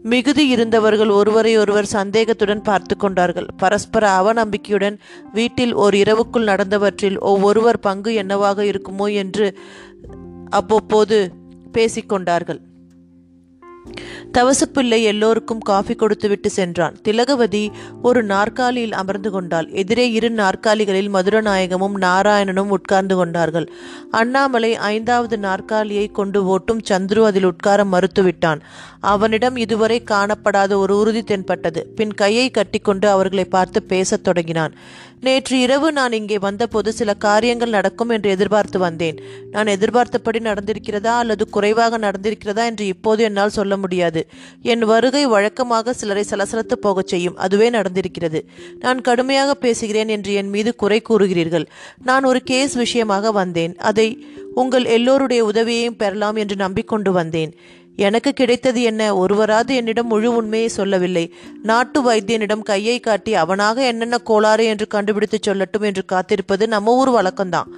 மிகுதி 0.03 0.43
இருந்தவர்கள் 0.47 1.11
ஒருவரை 1.11 1.53
ஒருவர் 1.57 1.93
சந்தேகத்துடன் 1.93 2.61
பார்த்து 2.61 2.95
கொண்டார்கள். 2.95 3.47
பரஸ்பர 3.61 4.03
அவநம்பிக்கையுடன் 4.19 4.97
வீட்டில் 5.33 5.73
ஓர் 5.75 5.95
இரவுக்குள் 5.95 6.49
நடந்தவற்றில் 6.51 7.17
ஒவ்வொருவர் 7.31 7.79
பங்கு 7.79 8.13
என்னவாக 8.13 8.65
இருக்குமோ 8.65 9.07
என்று 9.23 9.47
அவ்வப்போது 10.51 11.17
பேசிக்கொண்டார்கள் 11.73 12.59
தவசப்பிள்ளை 14.31 15.03
எல்லோருக்கும் 15.03 15.59
காஃபி 15.59 15.93
கொடுத்துவிட்டு 15.93 16.49
சென்றான். 16.49 16.95
திலகவதி 17.01 17.71
ஒரு 18.01 18.23
நாற்காலியில் 18.23 18.93
அமர்ந்து 18.93 19.31
கொண்டாள். 19.31 19.69
எதிரே 19.69 20.11
இரு 20.11 20.29
நாற்காலிகளில் 20.29 21.13
மதுரநாயகமும் 21.13 21.97
நாராயணனும் 21.99 22.67
உட்கார்ந்து 22.67 23.15
கொண்டார்கள். 23.15 23.71
அண்ணாமலை 24.11 24.75
ஐந்தாவது 24.75 25.37
நாற்காலியை 25.37 26.07
கொண்டு 26.07 26.57
ஓட்டும் 26.57 26.81
சந்துரு 26.89 27.23
அதில் 27.23 27.43
உட்கார 27.43 27.83
மறுத்துவிட்டான். 27.83 28.61
அவனிடம் 28.99 29.55
இதுவரை 29.55 30.03
காணப்படாத 30.11 30.75
ஒரு 30.75 30.97
உறுதி 30.97 31.23
தென்பட்டது. 31.23 31.91
பின் 31.95 32.13
கையை 32.13 32.51
கட்டிக்கொண்டு 32.51 33.09
அவர்களை 33.09 33.45
பார்த்து 33.45 33.83
பேசத் 33.83 34.23
தொடங்கினான். 34.23 34.73
நேற்று 35.25 35.59
இரவு 35.59 35.87
நான் 35.91 36.11
இங்கே 36.11 36.37
வந்தபோது 36.37 36.89
சில 36.93 37.13
காரியங்கள் 37.25 37.69
நடக்கும் 37.69 38.09
என்று 38.09 38.29
எதிர்பார்த்து 38.29 38.79
வந்தேன். 38.79 39.17
நான் 39.51 39.67
எதிர்பார்த்தபடி 39.67 40.39
நடந்திருக்கிறதா 40.39 41.13
அல்லது 41.21 41.43
குறைவாக 41.49 41.97
நடந்திருக்கிறதா 41.97 42.63
என்று 42.65 42.85
இப்போது 42.85 43.23
என்னால் 43.23 43.55
சொல்ல 43.57 43.77
முடியாது. 43.77 44.21
என் 44.61 44.79
வருகை 44.79 45.23
வழக்கமாக 45.25 45.93
சிலரை 45.93 46.23
சலசலத்து 46.29 46.77
போகச் 46.85 47.07
செய்யும். 47.07 47.37
அதுவே 47.37 47.69
நடந்திருக்கிறது. 47.69 48.41
நான் 48.79 49.01
கடுமையாக 49.01 49.53
பேசுகிறேன் 49.55 50.07
என்று 50.07 50.33
என் 50.33 50.49
மீது 50.49 50.73
குறை 50.75 51.01
கூறுகிறீர்கள். 51.09 51.67
நான் 52.03 52.23
ஒரு 52.23 52.41
கேஸ் 52.43 52.73
விஷயமாக 52.73 53.31
வந்தேன். 53.31 53.75
அதை 53.91 54.07
உங்கள் 54.53 54.85
எல்லோருடைய 54.97 55.41
உதவியையும் 55.51 55.99
பெறலாம் 56.03 56.35
என்று 56.35 56.55
நம்பிக்கொண்டு 56.55 57.11
வந்தேன். 57.11 57.53
எனக்கு 57.95 58.33
கிடைத்தது 58.33 58.81
என்ன? 58.81 59.15
ஒருவராது 59.15 59.75
என்னிடம் 59.75 60.07
முழு 60.07 60.35
உண்மையை 60.35 60.67
சொல்லவில்லை. 60.67 61.33
நாட்டு 61.63 62.11
வைத்தியனிடம் 62.11 62.59
கையை 62.59 62.99
காட்டி 62.99 63.33
அவனாக 63.33 63.85
என்னென்ன 63.85 64.17
கோளாறு 64.17 64.65
என்று 64.65 64.87
கண்டுபிடித்து 64.87 65.39
சொல்லட்டும் 65.39 65.81
என்று 65.81 66.05
காத்திருப்பது 66.05 66.67
நம்ம 66.67 66.95
ஊர் 66.95 67.09
வழக்கம்தான். 67.09 67.71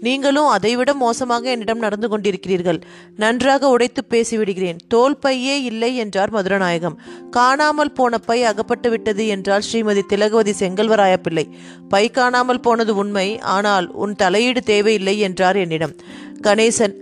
நீங்களும் 0.00 0.46
அதைவிட 0.46 0.94
மோசமாக 0.94 1.50
என்னிடம் 1.50 1.78
நடந்து 1.78 2.08
கொண்டிருக்கிறீர்கள். 2.08 2.80
நன்றாக 3.16 3.68
உடைத்து 3.68 4.04
பேசிவிடுகிறேன். 4.10 4.76
தோல் 4.88 5.18
பையே 5.26 5.62
இல்லை 5.62 5.96
என்றார் 5.96 6.34
மதுரநாயகம். 6.34 6.96
காணாமல் 7.30 7.92
போன 7.92 8.18
பை 8.18 8.44
அகப்பட்டு 8.44 8.90
விட்டது 8.90 9.26
என்றால் 9.26 9.62
ஸ்ரீமதி 9.72 10.02
திலகவதி 10.06 10.54
செங்கல்வராய 10.58 11.16
பிள்ளை. 11.16 11.48
பை 11.88 12.10
காணாமல் 12.10 12.60
போனது 12.60 12.94
உண்மை 12.96 13.38
ஆனால் 13.38 13.90
உன் 13.90 14.14
தலையீடு 14.14 14.62
தேவையில்லை 14.62 15.18
என்றார் 15.18 15.56
என்னிடம். 15.56 15.96
கணேசன் 16.42 16.96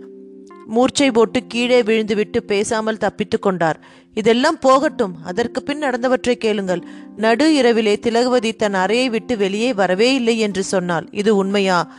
மூர்ச்சை 0.70 1.10
போட்டு 1.10 1.46
கீழே 1.46 1.82
விழுந்துவிட்டு 1.82 2.38
பேசாமல் 2.38 2.96
தப்பித்து 2.96 3.38
கொண்டார். 3.38 3.78
இதெல்லாம் 4.14 4.58
போகட்டும். 4.58 5.14
அதற்கு 5.24 5.62
பின் 5.62 5.82
நடந்தவற்றை 5.82 6.34
கேளுங்கள். 6.34 6.82
நடு 7.16 7.54
இரவிலே 7.54 7.98
திலகவதி 7.98 8.52
தன் 8.52 8.74
அறையை 8.74 9.08
விட்டு 9.08 9.36
வெளியே 9.36 9.72
வரவே 9.72 10.14
இல்லை 10.14 10.38
என்று 10.38 10.62
சொன்னாள். 10.64 11.08
இது 11.10 11.36
உண்மையா? 11.36 11.92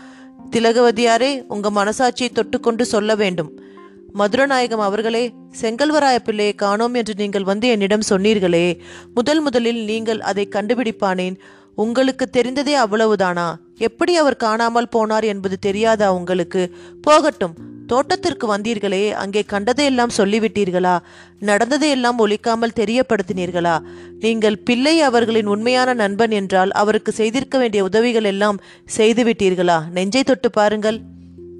திலகவதியாரே 0.51 1.43
உங்க 1.47 1.71
மனசாட்சியை 1.71 2.29
தொட்டுக்கொண்டு 2.31 2.81
சொல்ல 2.81 3.15
வேண்டும். 3.15 3.51
மதுரநாயகம் 4.19 4.87
அவர்களே 4.87 5.33
செங்கல்வராய 5.61 6.15
பிள்ளையை 6.15 6.53
காணோம் 6.53 6.93
என்று 6.93 7.13
நீங்கள் 7.17 7.43
வந்து 7.43 7.67
என்னிடம் 7.67 8.07
சொன்னீர்களே. 8.09 8.79
முதல் 9.13 9.39
முதலில் 9.39 9.83
நீங்கள் 9.83 10.21
அதை 10.21 10.47
கண்டுபிடிப்பானேன். 10.51 11.35
உங்களுக்கு 11.75 12.29
தெரிந்ததே 12.37 12.75
அவ்வளவுதானா? 12.77 13.55
எப்படி 13.77 14.15
அவர் 14.15 14.35
காணாமல் 14.35 14.89
போனார் 14.95 15.23
என்பது 15.23 15.59
தெரியாதா 15.59 16.13
உங்களுக்கு? 16.13 16.75
போகட்டும். 17.01 17.55
தோட்டத்திற்கு 17.91 18.57
வந்தீர்களே 18.57 19.11
அங்கே 19.11 19.45
கண்டதையெல்லாம் 19.49 20.13
சொல்லிவிட்டீர்களா? 20.17 20.99
நடந்ததையெல்லாம் 21.39 22.19
ஒழிக்காமல் 22.19 22.75
தெரியப்படுத்தினீர்களா? 22.75 23.79
நீங்கள் 24.19 24.57
பிள்ளை 24.57 25.01
அவர்களின் 25.01 25.45
உண்மையான 25.45 25.93
நண்பன் 25.93 26.31
என்றால் 26.31 26.71
அவருக்கு 26.71 27.11
செய்திருக்க 27.11 27.57
வேண்டிய 27.57 27.83
உதவிகள் 27.83 28.23
எல்லாம் 28.23 28.59
செய்துவிட்டீர்களா? 28.97 29.89
நெஞ்சை 29.89 30.23
தொட்டு 30.23 30.51
பாருங்கள். 30.51 30.99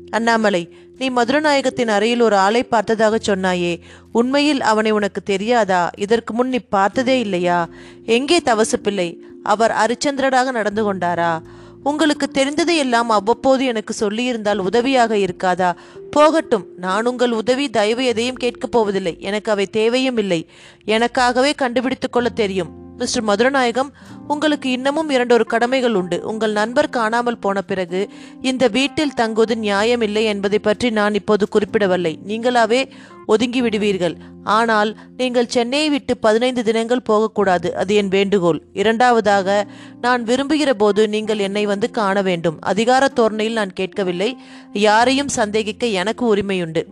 அண்ணாமலை 0.09 0.75
நீ 0.97 1.09
மதுரநாயகத்தின் 1.09 1.87
அறையில் 1.87 2.21
ஒரு 2.21 2.35
ஆளை 2.35 2.63
பார்த்ததாக 2.63 3.19
சொன்னாயே 3.25 3.79
உண்மையில் 4.11 4.61
அவனை 4.61 4.91
உனக்கு 4.91 5.23
தெரியாதா? 5.23 5.89
இதற்கு 5.97 6.33
முன் 6.33 6.49
நீ 6.49 6.59
பார்த்ததே 6.59 7.19
இல்லையா? 7.19 7.69
எங்கே 8.05 8.39
தவசு 8.39 8.75
பிள்ளை? 8.83 9.23
அவர் 9.43 9.71
அரிச்சந்திரனாக 9.71 10.51
நடந்து 10.51 10.93
கொண்டாரா? 10.93 11.41
உங்களுக்கு 11.83 12.29
தெரிந்ததை 12.33 12.75
எல்லாம் 12.75 13.09
அவ்வப்போது 13.09 13.65
எனக்கு 13.65 13.95
சொல்லியிருந்தால் 13.99 14.57
உதவியாக 14.57 15.15
இருக்காதா? 15.15 15.75
போகட்டும் 16.11 16.65
நான் 16.77 17.05
உங்கள் 17.05 17.31
உதவி 17.31 17.69
தயவு 17.69 18.05
எதையும் 18.05 18.35
கேட்கப் 18.35 18.71
போவதில்லை. 18.71 19.15
எனக்கு 19.19 19.51
அவை 19.51 19.65
தேவையும் 19.65 20.17
இல்லை. 20.17 20.49
எனக்காகவே 20.85 21.53
கண்டுபிடித்துக் 21.57 22.13
கொள்ள 22.13 22.29
தெரியும். 22.29 22.80
மிஸ்டர் 23.01 23.25
மதுரநாயகம் 23.29 23.89
உங்களுக்கு 24.33 24.67
இன்னமும் 24.77 25.09
இரண்டொரு 25.15 25.45
கடமைகள் 25.53 25.95
உண்டு. 25.99 26.17
உங்கள் 26.31 26.53
நண்பர் 26.59 26.89
காணாமல் 26.97 27.39
போன 27.45 27.61
பிறகு 27.69 28.01
இந்த 28.49 28.63
வீட்டில் 28.75 29.17
தங்குவது 29.21 29.55
நியாயமில்லை 29.67 30.23
என்பதை 30.33 30.59
பற்றி 30.59 30.89
நான் 30.99 31.17
இப்போது 31.19 31.45
குறிப்பிடவில்லை. 31.55 32.13
நீங்களாவே 32.29 32.81
ஒதுங்கி 33.33 33.61
விடுவீர்கள். 33.61 34.15
ஆனால் 34.57 34.89
நீங்கள் 35.19 35.51
சென்னையை 35.55 35.89
விட்டு 35.95 36.13
பதினைந்து 36.25 36.61
தினங்கள் 36.69 37.07
போகக்கூடாது. 37.09 37.67
அது 37.81 37.95
என் 38.01 38.13
வேண்டுகோள். 38.17 38.59
இரண்டாவதாக 38.81 39.49
நான் 40.05 40.23
விரும்புகிற 40.29 40.71
போது 40.83 41.01
நீங்கள் 41.15 41.43
என்னை 41.47 41.63
வந்து 41.73 41.89
காண 41.99 42.21
வேண்டும். 42.29 42.59
அதிகார 42.71 43.09
தோரணையில் 43.19 43.59
நான் 43.61 43.77
கேட்கவில்லை. 43.79 44.31
யாரையும் 44.87 45.31
சந்தேகிக்க 45.39 45.85
எனக்கு 46.01 46.25
உரிமையுண்டு. 46.33 46.83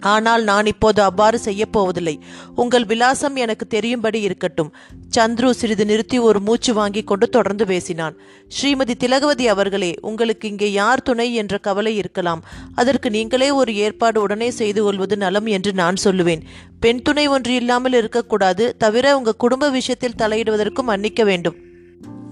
ஆனால் 0.00 0.42
நான் 0.42 0.66
இப்போது 0.66 1.02
அவ்வாறு 1.02 1.40
செய்யப்போவதில்லை. 1.44 2.20
உங்கள் 2.54 2.84
விலாசம் 2.84 3.36
எனக்கு 3.36 3.66
தெரியும்படி 3.66 4.20
இருக்கட்டும். 4.20 4.74
சந்துரு 5.16 5.50
சிறிது 5.50 5.84
நிறுத்தி 5.84 6.18
ஒரு 6.18 6.40
மூச்சு 6.40 6.74
வாங்கி 6.74 7.04
கொண்டு 7.04 7.28
தொடர்ந்து 7.28 7.66
பேசினான். 7.66 8.16
ஸ்ரீமதி 8.48 8.94
திலகவதி 8.98 9.46
அவர்களே 9.46 9.94
உங்களுக்கு 10.00 10.48
இங்கே 10.48 10.72
யார் 10.72 11.02
துணை 11.02 11.34
என்ற 11.34 11.58
கவலை 11.58 11.96
இருக்கலாம். 11.96 12.44
அதற்கு 12.74 13.10
நீங்களே 13.10 13.50
ஒரு 13.50 13.74
ஏற்பாடு 13.74 14.20
உடனே 14.20 14.50
செய்து 14.50 14.82
கொள்வது 14.82 15.16
நலம் 15.16 15.46
என்று 15.46 15.72
நான் 15.72 15.96
சொல்லுவேன். 16.04 16.40
பெண் 16.80 17.02
துணை 17.02 17.26
ஒன்று 17.26 17.54
இல்லாமல் 17.54 17.92
இருக்கக்கூடாது. 17.92 18.76
தவிர 18.76 19.16
உங்கள் 19.16 19.36
குடும்ப 19.36 19.70
விஷயத்தில் 19.70 20.18
தலையிடுவதற்கும் 20.18 20.82
மன்னிக்க 20.82 21.24
வேண்டும். 21.24 21.66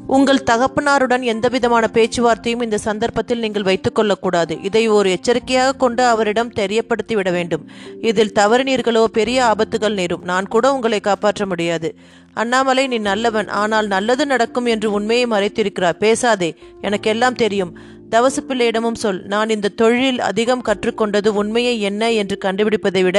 உங்கள் 0.07 0.43
தகப்பனாருடன் 0.51 1.23
எந்தவிதமான 1.23 1.89
பேச்சுவார்த்தையும் 1.93 2.63
இந்த 2.63 2.79
சந்தர்ப்பத்தில் 2.79 3.39
நீங்கள் 3.39 3.63
வைத்துக் 3.63 3.95
கொள்ளக்கூடாது 3.95 4.63
இதை 4.63 4.89
ஒரு 4.89 5.11
எச்சரிக்கையாக 5.11 5.73
கொண்டு 5.73 6.05
அவரிடம் 6.05 6.53
தெரியப்படுத்தி 6.53 7.15
விட 7.15 7.31
வேண்டும். 7.31 7.71
இதில் 8.01 8.33
தவறினீர்களோ 8.35 9.05
பெரிய 9.05 9.39
ஆபத்துகள் 9.45 9.93
நேரும். 9.93 10.23
நான் 10.23 10.49
கூட 10.49 10.73
உங்களை 10.73 11.01
காப்பாற்ற 11.01 11.47
முடியாது. 11.47 11.95
அண்ணாமலை 12.43 12.85
நீ 12.93 12.99
நல்லவன் 13.11 13.51
ஆனால் 13.61 13.87
நல்லது 13.87 14.27
நடக்கும் 14.27 14.71
என்று 14.75 14.89
உண்மையை 14.93 15.27
மறைத்திருக்கிறார் 15.27 16.01
பேசாதே 16.05 16.51
எனக்கு 16.81 17.11
எல்லாம் 17.11 17.39
தெரியும். 17.43 17.75
தவசு 18.11 18.41
பிள்ளையிடமும் 18.49 18.99
சொல். 19.03 19.21
நான் 19.27 19.53
இந்த 19.55 19.73
தொழிலில் 19.81 20.21
அதிகம் 20.21 20.65
கற்றுக்கொண்டது 20.69 21.29
உண்மையை 21.41 21.75
என்ன 21.81 22.11
என்று 22.13 22.37
கண்டுபிடிப்பதை 22.45 23.03
விட 23.05 23.19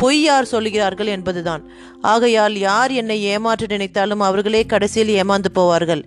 பொய் 0.00 0.22
யார் 0.22 0.48
சொல்கிறார்கள் 0.52 1.06
என்பதுதான். 1.06 1.62
ஆகையால் 2.12 2.56
யார் 2.58 2.92
என்னை 2.92 3.18
ஏமாற்ற 3.34 3.66
நினைத்தாலும் 3.66 4.24
அவர்களே 4.28 4.62
கடைசியில் 4.66 5.12
ஏமாந்து 5.20 5.50
போவார்கள். 5.58 6.02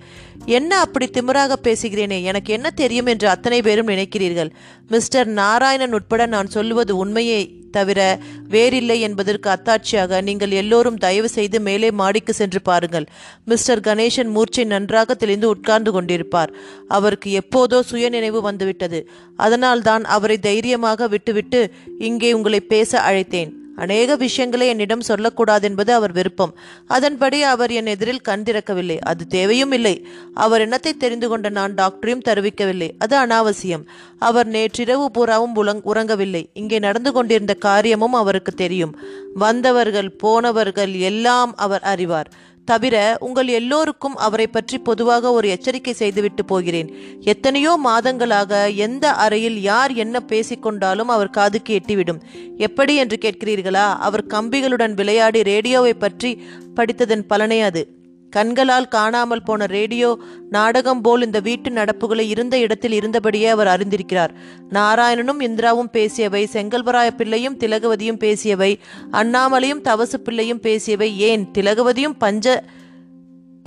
என்ன 0.46 0.72
அப்படி 0.80 1.08
திமிராக 1.08 1.54
பேசுகிறேனே 1.68 2.18
எனக்கு 2.24 2.52
என்ன 2.54 2.70
தெரியும் 2.82 3.12
என்று 3.14 3.30
அத்தனை 3.36 3.62
பேரும் 3.62 3.92
நினைக்கிறீர்கள். 3.94 4.52
மிஸ்டர் 4.90 5.30
நாராயணன் 5.42 5.96
உட்பட 6.00 6.26
நான் 6.26 6.54
சொல்லுவது 6.58 6.96
உண்மையை 6.98 7.42
தவிர 7.72 8.02
வேறில்லை 8.50 8.96
என்பதற்கு 9.02 9.48
அத்தாட்சியாக 9.50 10.22
நீங்கள் 10.22 10.54
எல்லோரும் 10.62 11.02
தயவு 11.06 11.30
செய்து 11.30 11.58
மேலே 11.60 11.90
மாடிக்கு 11.92 12.34
சென்று 12.34 12.47
பாருங்கள். 12.56 13.06
மிஸ்டர் 13.46 13.80
கணேசன் 13.80 14.30
மூர்ச்சை 14.30 14.64
நன்றாக 14.64 15.14
தெளிந்து 15.14 15.50
உட்கார்ந்து 15.50 16.02
கொண்டிருப்பார். 16.02 16.48
அவருக்கு 16.88 17.42
எப்போதோ 17.42 17.80
சுயநினைவு 17.80 18.42
வந்துவிட்டது. 18.42 19.10
அதனால்தான் 19.36 20.04
அவரை 20.04 20.38
தைரியமாக 20.38 21.08
விட்டுவிட்டு 21.08 21.72
இங்கே 22.00 22.34
உங்களை 22.34 22.60
பேச 22.60 23.00
அழைத்தேன். 23.00 23.57
அநேக 23.78 24.16
விஷயங்களை 24.16 24.68
என்னிடம் 24.68 25.08
சொல்லக்கூடாது 25.10 25.68
என்பது 25.68 25.94
அவர் 25.94 26.12
விருப்பம். 26.12 26.54
அதன்படி 26.88 27.40
அவர் 27.44 27.72
என் 27.72 27.86
எதிரில் 27.86 28.22
கண் 28.22 28.44
திறக்கவில்லை. 28.46 28.98
அது 29.00 29.28
தேவையும் 29.28 29.72
இல்லை. 29.72 29.96
அவர் 30.34 30.62
எண்ணத்தை 30.62 30.94
தெரிந்து 30.94 31.30
கொண்ட 31.30 31.50
நான் 31.50 31.74
டாக்டரையும் 31.74 32.26
தெரிவிக்கவில்லை. 32.28 32.90
அது 32.98 33.16
அனாவசியம். 33.18 33.86
அவர் 34.20 34.48
நேற்றிரவு 34.48 35.12
பூராவும் 35.12 35.56
உலங் 35.56 35.84
உறங்கவில்லை. 35.86 36.44
இங்கே 36.54 36.80
நடந்து 36.80 37.12
கொண்டிருந்த 37.12 37.54
காரியமும் 37.54 38.14
அவருக்கு 38.14 38.52
தெரியும். 38.52 38.94
வந்தவர்கள் 39.34 40.12
போனவர்கள் 40.12 40.94
எல்லாம் 40.94 41.56
அவர் 41.56 41.82
அறிவார். 41.82 42.32
தவிர 42.68 42.96
உங்கள் 43.20 43.48
எல்லோருக்கும் 43.48 44.16
அவரை 44.16 44.48
பற்றி 44.48 44.78
பொதுவாக 44.78 45.32
ஒரு 45.32 45.48
எச்சரிக்கை 45.50 45.94
செய்துவிட்டு 45.94 46.46
போகிறேன். 46.46 46.90
எத்தனையோ 47.22 47.74
மாதங்களாக 47.86 48.76
எந்த 48.76 49.14
அறையில் 49.14 49.60
யார் 49.62 49.94
என்ன 49.94 50.20
பேசிக்கொண்டாலும் 50.28 51.12
அவர் 51.18 51.30
காதுக்கு 51.30 51.80
எட்டிவிடும் 51.80 52.22
எப்படி 52.58 52.96
என்று 52.96 53.18
கேட்கிறீர்களா? 53.26 53.86
அவர் 53.98 54.26
கம்பிகளுடன் 54.26 54.94
விளையாடி 54.94 55.42
ரேடியோவை 55.44 55.94
பற்றி 55.94 56.32
படித்ததன் 56.76 57.30
பலனே 57.30 57.60
அது. 57.62 57.84
கண்களால் 58.30 58.88
காணாமல் 58.88 59.44
போன 59.44 59.66
ரேடியோ 59.66 60.20
நாடகம் 60.50 61.02
போல் 61.02 61.22
இந்த 61.22 61.40
வீட்டு 61.40 61.70
நடப்புகளை 61.70 62.20
இருந்த 62.20 62.60
இடத்தில் 62.60 62.92
இருந்தபடியே 62.92 63.46
அவர் 63.46 63.68
அறிந்திருக்கிறார். 63.68 64.34
நாராயணனும் 64.70 65.42
இந்திராவும் 65.42 65.92
பேசியவை 65.94 66.44
செங்கல்வராய 66.54 67.08
பிள்ளையும் 67.12 67.58
திலகவதியும் 67.58 68.22
பேசியவை 68.24 68.80
அண்ணாமலையும் 69.12 69.84
தவசு 69.84 70.18
பிள்ளையும் 70.18 70.62
பேசியவை 70.62 71.16
ஏன் 71.16 71.48
திலகவதியும் 71.54 72.18
பஞ்ச 72.18 72.64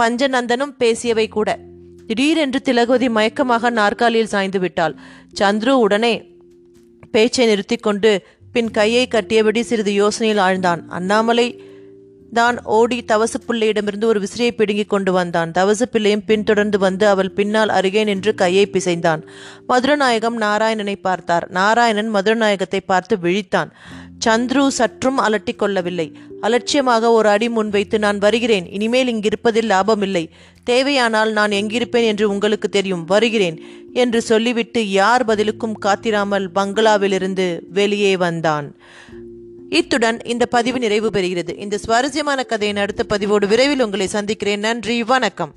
பஞ்சநந்தனும் 0.02 0.74
பேசியவை 0.78 1.28
கூட. 1.28 1.58
திடீரென்று 2.06 2.60
திலகவதி 2.60 3.08
மயக்கமாக 3.08 3.70
நாற்காலியில் 3.70 4.32
சாய்ந்து 4.34 4.58
விட்டாள். 4.58 4.94
சந்துரு 5.40 5.70
உடனே 5.70 6.14
பேச்சை 7.10 7.46
நிறுத்திக்கொண்டு 7.46 8.18
பின் 8.52 8.70
கையை 8.70 9.08
கட்டியபடி 9.10 9.60
சிறிது 9.62 9.92
யோசனையில் 9.92 10.44
ஆழ்ந்தான். 10.46 10.80
அண்ணாமலை 10.88 11.46
தான் 12.32 12.62
ஓடி 12.62 13.04
தவசு 13.08 13.38
பிள்ளையிடமிருந்து 13.48 14.04
ஒரு 14.04 14.20
விசிறியை 14.20 14.50
பிடுங்கிக் 14.50 14.88
கொண்டு 14.88 15.12
வந்தான். 15.12 15.50
தவசு 15.50 15.82
பிள்ளையும் 15.90 16.24
பின்தொடர்ந்து 16.24 16.78
வந்து 16.78 17.06
அவள் 17.08 17.30
பின்னால் 17.30 17.68
அருகே 17.68 18.04
நின்று 18.04 18.34
கையை 18.34 18.70
பிசைந்தான். 18.72 19.22
மதுரநாயகம் 19.68 20.36
நாராயணனை 20.36 20.96
பார்த்தார். 21.02 21.50
நாராயணன் 21.50 22.14
மதுரநாயகத்தை 22.14 22.80
பார்த்து 22.86 23.16
விழித்தான். 23.16 23.70
சந்துரு 24.26 24.68
சற்றும் 24.68 25.18
அலட்டிக் 25.18 25.58
கொள்ளவில்லை. 25.58 26.14
அலட்சியமாக 26.40 27.10
ஒரு 27.12 27.28
அடி 27.28 27.48
முன்வைத்து 27.48 27.98
நான் 27.98 28.18
வருகிறேன். 28.18 28.66
இனிமேல் 28.70 29.10
இங்கிருப்பதில் 29.14 29.70
லாபமில்லை. 29.72 30.28
தேவையானால் 30.64 31.32
நான் 31.32 31.50
எங்கிருப்பேன் 31.50 32.06
என்று 32.06 32.30
உங்களுக்கு 32.30 32.68
தெரியும். 32.68 33.04
வருகிறேன் 33.04 33.58
என்று 33.92 34.22
சொல்லிவிட்டு 34.22 34.90
யார் 34.90 35.24
பதிலுக்கும் 35.24 35.76
காத்திராமல் 35.84 36.46
பங்களாவிலிருந்து 36.54 37.60
வெளியே 37.68 38.16
வந்தான். 38.16 38.76
இத்துடன் 39.70 40.22
இந்த 40.22 40.46
பதிவு 40.46 40.78
நிறைவு 40.78 41.10
பெறுகிறது. 41.10 41.58
இந்த 41.58 41.78
சுவாரஸ்யமான 41.78 42.44
கதையின் 42.44 42.76
அடுத்த 42.76 43.04
பதிவோடு 43.04 43.46
விரைவில் 43.46 43.80
உங்களை 43.80 44.06
சந்திக்கிறேன். 44.06 44.60
நன்றி. 44.60 45.02
வணக்கம். 45.02 45.54